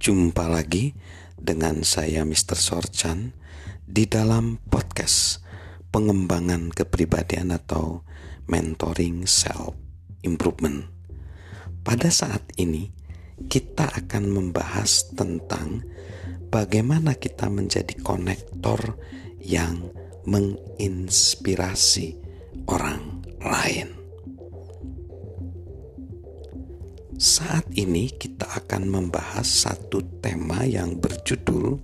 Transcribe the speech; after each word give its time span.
Jumpa 0.00 0.48
lagi 0.48 0.96
dengan 1.36 1.84
saya 1.84 2.24
Mr. 2.24 2.56
Sorchan 2.56 3.36
di 3.84 4.08
dalam 4.08 4.56
podcast 4.56 5.44
pengembangan 5.92 6.72
kepribadian 6.72 7.52
atau 7.52 8.00
mentoring 8.48 9.28
self 9.28 9.76
improvement. 10.24 10.88
Pada 11.84 12.08
saat 12.08 12.48
ini 12.56 12.88
kita 13.44 13.92
akan 13.92 14.24
membahas 14.32 15.12
tentang 15.12 15.84
bagaimana 16.48 17.12
kita 17.20 17.52
menjadi 17.52 17.92
konektor 18.00 18.96
yang 19.36 19.92
menginspirasi 20.24 22.16
orang 22.64 23.20
lain. 23.44 23.99
Saat 27.20 27.76
ini 27.76 28.08
kita 28.08 28.48
akan 28.48 28.88
membahas 28.88 29.44
satu 29.44 30.00
tema 30.24 30.64
yang 30.64 30.96
berjudul 30.96 31.76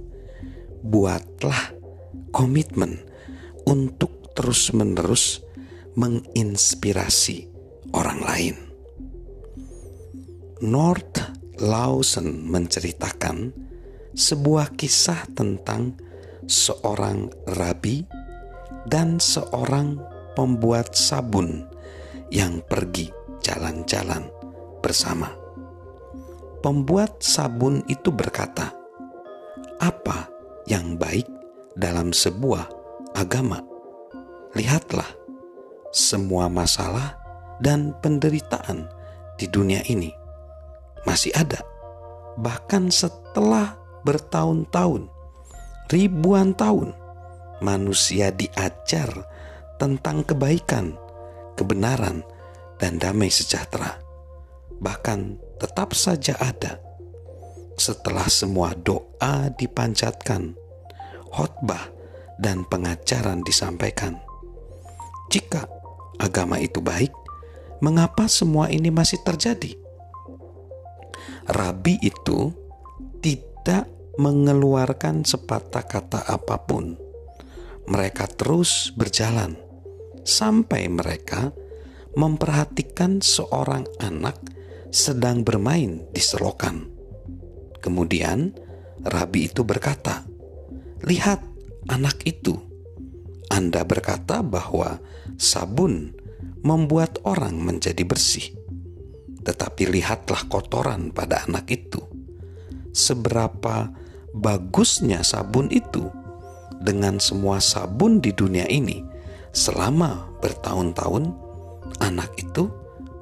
Buatlah 0.80 1.76
komitmen 2.32 3.04
untuk 3.68 4.32
terus-menerus 4.32 5.44
menginspirasi 5.92 7.52
orang 7.92 8.20
lain. 8.24 8.56
North 10.64 11.20
Lawson 11.60 12.40
menceritakan 12.48 13.52
sebuah 14.16 14.72
kisah 14.72 15.36
tentang 15.36 16.00
seorang 16.48 17.28
rabi 17.60 18.08
dan 18.88 19.20
seorang 19.20 20.00
pembuat 20.32 20.96
sabun 20.96 21.68
yang 22.32 22.64
pergi 22.64 23.12
jalan-jalan 23.44 24.35
bersama. 24.86 25.34
Pembuat 26.62 27.18
sabun 27.18 27.82
itu 27.90 28.14
berkata, 28.14 28.70
"Apa 29.82 30.30
yang 30.70 30.94
baik 30.94 31.26
dalam 31.74 32.14
sebuah 32.14 32.70
agama? 33.18 33.58
Lihatlah, 34.54 35.10
semua 35.90 36.46
masalah 36.46 37.18
dan 37.58 37.98
penderitaan 37.98 38.86
di 39.34 39.50
dunia 39.50 39.82
ini 39.90 40.14
masih 41.02 41.34
ada, 41.34 41.58
bahkan 42.38 42.86
setelah 42.94 43.74
bertahun-tahun, 44.06 45.10
ribuan 45.90 46.54
tahun." 46.54 46.94
Manusia 47.56 48.28
diajar 48.36 49.08
tentang 49.80 50.20
kebaikan, 50.28 50.92
kebenaran, 51.56 52.20
dan 52.76 53.00
damai 53.00 53.32
sejahtera 53.32 54.05
bahkan 54.80 55.40
tetap 55.56 55.96
saja 55.96 56.36
ada. 56.40 56.80
Setelah 57.76 58.28
semua 58.28 58.72
doa 58.72 59.52
dipanjatkan, 59.52 60.56
khotbah 61.28 61.92
dan 62.40 62.64
pengajaran 62.68 63.44
disampaikan. 63.44 64.20
Jika 65.28 65.68
agama 66.16 66.56
itu 66.56 66.80
baik, 66.80 67.12
mengapa 67.84 68.28
semua 68.28 68.72
ini 68.72 68.88
masih 68.88 69.20
terjadi? 69.20 69.76
Rabi 71.46 72.00
itu 72.00 72.50
tidak 73.20 73.86
mengeluarkan 74.16 75.22
sepatah 75.28 75.84
kata 75.84 76.24
apa 76.24 76.56
pun. 76.64 76.96
Mereka 77.86 78.26
terus 78.34 78.90
berjalan 78.96 79.54
sampai 80.26 80.90
mereka 80.90 81.54
memperhatikan 82.18 83.22
seorang 83.22 83.86
anak 84.02 84.55
sedang 84.90 85.42
bermain 85.42 86.06
di 86.10 86.22
selokan. 86.22 86.86
Kemudian 87.82 88.54
rabi 89.06 89.46
itu 89.46 89.62
berkata, 89.62 90.26
"Lihat 91.06 91.40
anak 91.86 92.26
itu. 92.26 92.58
Anda 93.46 93.86
berkata 93.86 94.42
bahwa 94.42 94.98
sabun 95.38 96.10
membuat 96.66 97.22
orang 97.22 97.62
menjadi 97.62 98.02
bersih. 98.02 98.50
Tetapi 99.46 99.86
lihatlah 99.86 100.50
kotoran 100.50 101.14
pada 101.14 101.46
anak 101.46 101.70
itu. 101.70 102.02
Seberapa 102.90 103.94
bagusnya 104.34 105.22
sabun 105.22 105.70
itu 105.70 106.10
dengan 106.82 107.22
semua 107.22 107.62
sabun 107.62 108.18
di 108.18 108.34
dunia 108.34 108.66
ini 108.66 109.06
selama 109.54 110.26
bertahun-tahun 110.42 111.30
anak 112.02 112.34
itu 112.42 112.66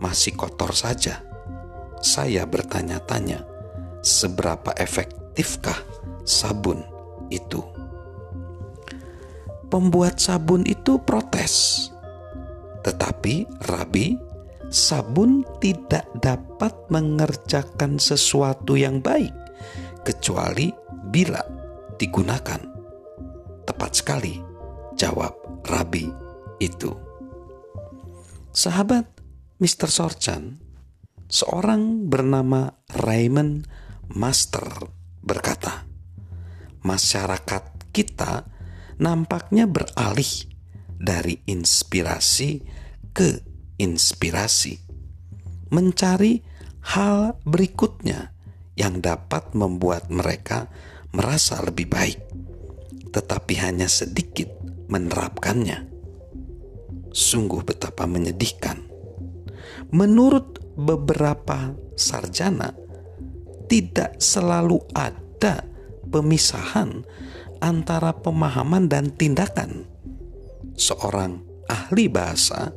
masih 0.00 0.32
kotor 0.32 0.72
saja." 0.72 1.33
Saya 2.04 2.44
bertanya-tanya, 2.44 3.40
seberapa 4.04 4.76
efektifkah 4.76 5.80
sabun 6.28 6.84
itu? 7.32 7.64
Pembuat 9.72 10.20
sabun 10.20 10.68
itu 10.68 11.00
protes, 11.00 11.88
tetapi 12.84 13.48
Rabi, 13.64 14.20
sabun 14.68 15.48
tidak 15.64 16.04
dapat 16.20 16.76
mengerjakan 16.92 17.96
sesuatu 17.96 18.76
yang 18.76 19.00
baik 19.00 19.32
kecuali 20.04 20.68
bila 21.08 21.40
digunakan. 21.96 22.60
Tepat 23.64 23.90
sekali, 23.96 24.36
jawab 25.00 25.32
Rabi 25.64 26.12
itu. 26.60 26.92
Sahabat 28.52 29.08
Mr. 29.58 29.88
Sorchan 29.90 30.63
Seorang 31.24 32.04
bernama 32.12 32.68
Raymond 33.00 33.64
Master 34.12 34.64
berkata, 35.24 35.88
"Masyarakat 36.84 37.92
kita 37.96 38.44
nampaknya 39.00 39.64
beralih 39.64 40.52
dari 41.00 41.40
inspirasi 41.48 42.60
ke 43.16 43.40
inspirasi, 43.80 44.76
mencari 45.72 46.44
hal 46.92 47.40
berikutnya 47.48 48.36
yang 48.76 49.00
dapat 49.00 49.56
membuat 49.56 50.12
mereka 50.12 50.68
merasa 51.16 51.58
lebih 51.64 51.88
baik, 51.88 52.20
tetapi 53.16 53.54
hanya 53.64 53.88
sedikit 53.88 54.52
menerapkannya. 54.92 55.88
Sungguh 57.16 57.64
betapa 57.64 58.04
menyedihkan." 58.04 58.92
Menurut 59.94 60.63
beberapa 60.74 61.74
sarjana 61.94 62.74
tidak 63.70 64.20
selalu 64.20 64.82
ada 64.92 65.64
pemisahan 66.06 67.02
antara 67.64 68.12
pemahaman 68.12 68.90
dan 68.90 69.08
tindakan. 69.14 69.88
Seorang 70.74 71.40
ahli 71.70 72.10
bahasa 72.10 72.74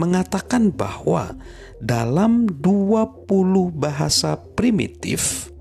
mengatakan 0.00 0.72
bahwa 0.72 1.36
dalam 1.82 2.48
20 2.48 3.28
bahasa 3.76 4.40
primitif 4.56 5.52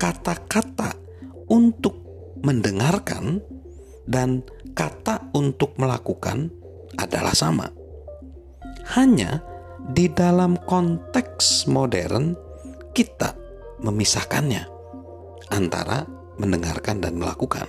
kata-kata 0.00 0.98
untuk 1.46 1.94
mendengarkan 2.42 3.40
dan 4.04 4.42
kata 4.74 5.32
untuk 5.32 5.78
melakukan 5.78 6.50
adalah 6.98 7.32
sama. 7.32 7.70
Hanya 8.98 9.53
di 9.84 10.08
dalam 10.08 10.56
konteks 10.64 11.68
modern 11.68 12.32
kita 12.96 13.36
memisahkannya 13.84 14.64
antara 15.52 16.08
mendengarkan 16.40 17.04
dan 17.04 17.20
melakukan. 17.20 17.68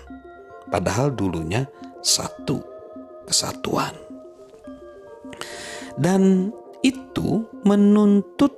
Padahal 0.72 1.12
dulunya 1.12 1.68
satu 2.00 2.64
kesatuan. 3.28 3.92
Dan 6.00 6.52
itu 6.88 7.44
menuntut 7.68 8.52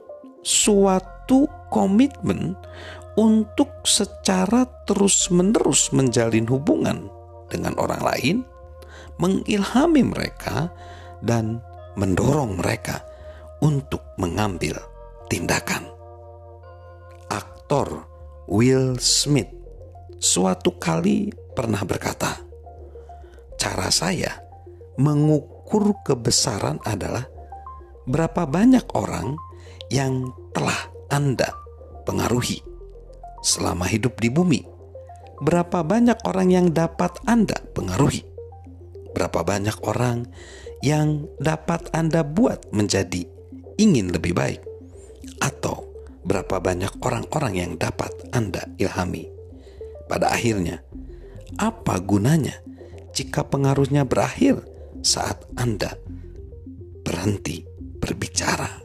suatu 0.45 1.49
komitmen 1.73 2.53
untuk 3.17 3.81
secara 3.83 4.69
terus-menerus 4.85 5.89
menjalin 5.89 6.45
hubungan 6.45 7.09
dengan 7.49 7.73
orang 7.81 8.01
lain, 8.05 8.37
mengilhami 9.17 10.05
mereka, 10.05 10.69
dan 11.25 11.61
mendorong 11.97 12.61
mereka 12.61 13.01
untuk 13.61 14.03
mengambil 14.17 14.77
tindakan. 15.31 15.89
Aktor 17.27 18.07
Will 18.47 18.95
Smith 19.01 19.51
suatu 20.17 20.77
kali 20.79 21.29
pernah 21.51 21.83
berkata, 21.83 22.39
"Cara 23.59 23.91
saya 23.91 24.39
mengukur 24.97 25.93
kebesaran 26.07 26.79
adalah 26.87 27.27
berapa 28.07 28.47
banyak 28.47 28.87
orang 28.95 29.35
yang 29.91 30.31
telah 30.55 30.87
Anda 31.11 31.51
pengaruhi 32.07 32.63
selama 33.43 33.83
hidup 33.89 34.17
di 34.23 34.31
bumi." 34.31 34.61
Berapa 35.37 35.85
banyak 35.85 36.17
orang 36.25 36.49
yang 36.49 36.67
dapat 36.73 37.13
Anda 37.29 37.61
pengaruhi? 37.77 38.25
Berapa 39.13 39.45
banyak 39.45 39.77
orang 39.85 40.25
yang 40.81 41.29
dapat 41.37 41.93
Anda 41.93 42.25
buat 42.25 42.73
menjadi 42.73 43.36
ingin 43.77 44.09
lebih 44.11 44.33
baik, 44.33 44.61
atau 45.41 45.87
berapa 46.27 46.59
banyak 46.59 46.99
orang-orang 46.99 47.53
yang 47.55 47.71
dapat 47.79 48.11
Anda 48.35 48.67
ilhami. 48.75 49.29
Pada 50.11 50.33
akhirnya, 50.33 50.83
apa 51.55 52.01
gunanya 52.03 52.59
jika 53.15 53.47
pengaruhnya 53.47 54.03
berakhir 54.03 54.59
saat 55.05 55.45
Anda 55.55 55.95
berhenti 57.05 57.63
berbicara? 58.03 58.83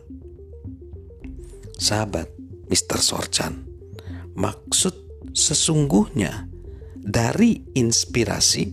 Sahabat 1.83 2.31
Mr. 2.71 2.99
Sorchan, 3.03 3.67
maksud 4.39 4.95
sesungguhnya 5.35 6.47
dari 7.03 7.59
inspirasi 7.75 8.71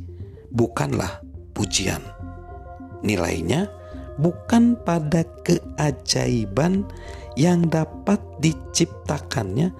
bukanlah 0.53 1.25
pujian. 1.57 2.05
Nilainya 3.01 3.78
bukan 4.19 4.75
pada 4.83 5.23
keajaiban 5.47 6.83
yang 7.39 7.71
dapat 7.71 8.19
diciptakannya 8.43 9.71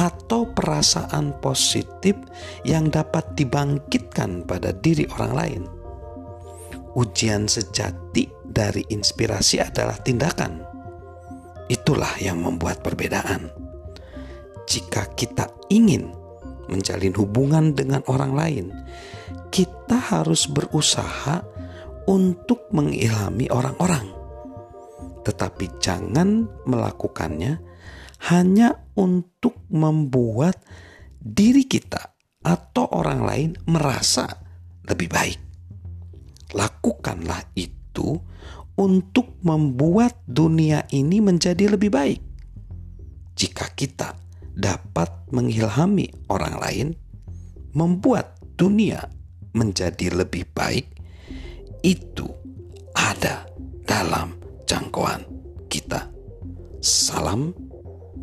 atau 0.00 0.48
perasaan 0.48 1.36
positif 1.44 2.16
yang 2.64 2.88
dapat 2.88 3.36
dibangkitkan 3.36 4.48
pada 4.48 4.72
diri 4.72 5.04
orang 5.20 5.32
lain. 5.36 5.62
Ujian 6.96 7.44
sejati 7.44 8.30
dari 8.46 8.86
inspirasi 8.88 9.60
adalah 9.60 10.00
tindakan. 10.00 10.64
Itulah 11.68 12.16
yang 12.22 12.40
membuat 12.40 12.80
perbedaan. 12.80 13.50
Jika 14.64 15.12
kita 15.12 15.50
ingin 15.68 16.08
menjalin 16.72 17.12
hubungan 17.18 17.76
dengan 17.76 18.00
orang 18.08 18.32
lain, 18.32 18.66
kita 19.52 19.98
harus 19.98 20.48
berusaha 20.48 21.44
untuk 22.06 22.68
mengilhami 22.74 23.48
orang-orang 23.48 24.24
tetapi 25.24 25.80
jangan 25.80 26.44
melakukannya 26.68 27.58
hanya 28.28 28.84
untuk 28.94 29.64
membuat 29.72 30.60
diri 31.18 31.64
kita 31.64 32.12
atau 32.44 32.84
orang 32.92 33.20
lain 33.24 33.50
merasa 33.64 34.28
lebih 34.84 35.08
baik. 35.08 35.40
Lakukanlah 36.52 37.40
itu 37.56 38.20
untuk 38.76 39.40
membuat 39.40 40.20
dunia 40.28 40.84
ini 40.92 41.24
menjadi 41.24 41.72
lebih 41.72 41.88
baik. 41.88 42.20
Jika 43.34 43.72
kita 43.74 44.14
dapat 44.54 45.10
mengilhami 45.34 46.12
orang 46.30 46.54
lain, 46.60 46.88
membuat 47.74 48.38
dunia 48.54 49.08
menjadi 49.56 50.14
lebih 50.14 50.46
baik, 50.54 50.93
itu 51.84 52.24
ada 52.96 53.44
dalam 53.84 54.32
jangkauan 54.64 55.20
kita. 55.68 56.08
Salam 56.80 57.52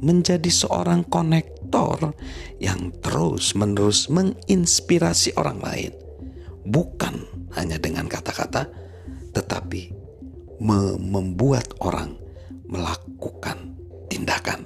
menjadi 0.01 0.49
seorang 0.49 1.05
konektor 1.05 2.17
yang 2.57 2.89
terus-menerus 3.05 4.09
menginspirasi 4.09 5.37
orang 5.37 5.61
lain, 5.61 5.93
bukan 6.65 7.21
hanya 7.53 7.77
dengan 7.77 8.09
kata-kata, 8.09 8.65
tetapi 9.37 9.93
membuat 10.97 11.69
orang 11.85 12.17
melakukan 12.65 13.77
tindakan. 14.09 14.65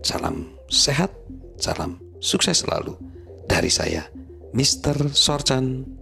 Salam 0.00 0.56
sehat, 0.72 1.12
salam 1.60 2.00
sukses 2.24 2.64
selalu 2.64 2.96
dari 3.44 3.68
saya, 3.68 4.08
Mr. 4.56 5.12
Sorchan 5.12 5.99